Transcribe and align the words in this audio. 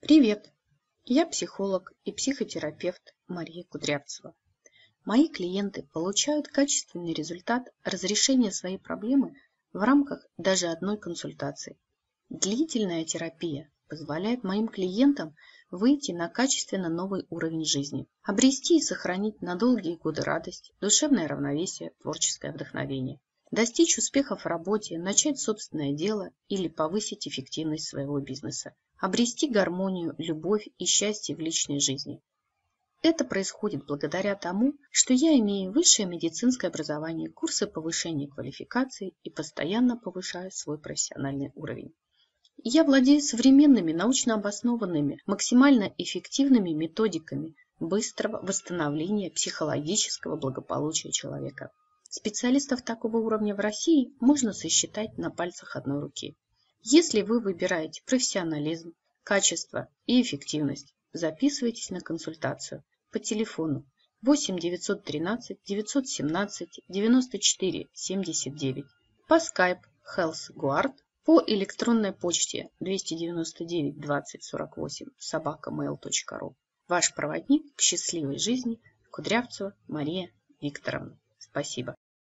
Привет! 0.00 0.50
Я 1.04 1.26
психолог 1.26 1.92
и 2.04 2.12
психотерапевт 2.12 3.14
Мария 3.28 3.64
Кудрявцева. 3.64 4.34
Мои 5.04 5.28
клиенты 5.28 5.86
получают 5.92 6.48
качественный 6.48 7.12
результат 7.12 7.68
разрешения 7.84 8.50
своей 8.50 8.78
проблемы 8.78 9.34
в 9.74 9.80
рамках 9.80 10.26
даже 10.38 10.68
одной 10.68 10.96
консультации. 10.96 11.78
Длительная 12.30 13.04
терапия 13.04 13.70
позволяет 13.88 14.42
моим 14.42 14.68
клиентам 14.68 15.36
выйти 15.70 16.12
на 16.12 16.30
качественно 16.30 16.88
новый 16.88 17.26
уровень 17.28 17.66
жизни, 17.66 18.08
обрести 18.22 18.78
и 18.78 18.82
сохранить 18.82 19.42
на 19.42 19.54
долгие 19.54 19.96
годы 19.96 20.22
радость, 20.22 20.72
душевное 20.80 21.28
равновесие, 21.28 21.92
творческое 22.00 22.52
вдохновение, 22.52 23.20
достичь 23.50 23.98
успехов 23.98 24.42
в 24.42 24.46
работе, 24.46 24.98
начать 24.98 25.38
собственное 25.38 25.92
дело 25.92 26.30
или 26.48 26.68
повысить 26.68 27.26
эффективность 27.26 27.88
своего 27.88 28.20
бизнеса, 28.20 28.74
обрести 28.98 29.48
гармонию, 29.48 30.14
любовь 30.18 30.68
и 30.78 30.84
счастье 30.84 31.34
в 31.34 31.40
личной 31.40 31.80
жизни. 31.80 32.20
Это 33.02 33.24
происходит 33.24 33.86
благодаря 33.86 34.36
тому, 34.36 34.74
что 34.90 35.14
я 35.14 35.38
имею 35.38 35.72
высшее 35.72 36.06
медицинское 36.06 36.66
образование, 36.66 37.30
курсы 37.30 37.66
повышения 37.66 38.28
квалификации 38.28 39.14
и 39.22 39.30
постоянно 39.30 39.96
повышаю 39.96 40.50
свой 40.50 40.78
профессиональный 40.78 41.50
уровень. 41.54 41.94
Я 42.62 42.84
владею 42.84 43.22
современными, 43.22 43.92
научно 43.92 44.34
обоснованными, 44.34 45.18
максимально 45.24 45.94
эффективными 45.96 46.72
методиками 46.72 47.54
быстрого 47.78 48.44
восстановления 48.44 49.30
психологического 49.30 50.36
благополучия 50.36 51.10
человека. 51.10 51.72
Специалистов 52.12 52.82
такого 52.82 53.18
уровня 53.18 53.54
в 53.54 53.60
России 53.60 54.12
можно 54.18 54.52
сосчитать 54.52 55.16
на 55.16 55.30
пальцах 55.30 55.76
одной 55.76 56.00
руки. 56.00 56.36
Если 56.82 57.22
вы 57.22 57.38
выбираете 57.38 58.02
профессионализм, 58.04 58.94
качество 59.22 59.88
и 60.06 60.20
эффективность, 60.20 60.92
записывайтесь 61.12 61.90
на 61.90 62.00
консультацию 62.00 62.82
по 63.12 63.20
телефону 63.20 63.86
8 64.22 64.58
913 64.58 65.58
917 65.64 66.80
94 66.88 67.88
79, 67.92 68.84
по 69.28 69.34
Skype 69.34 69.82
Health 70.16 70.52
Guard, 70.56 70.94
по 71.24 71.40
электронной 71.46 72.12
почте 72.12 72.70
299 72.80 74.00
20 74.00 74.42
48 74.42 75.06
собакамейл.ру. 75.16 76.56
Ваш 76.88 77.14
проводник 77.14 77.72
к 77.76 77.80
счастливой 77.80 78.38
жизни 78.38 78.80
Кудрявцева 79.12 79.74
Мария 79.86 80.32
Викторовна. 80.60 81.16
Спасибо. 81.50 81.96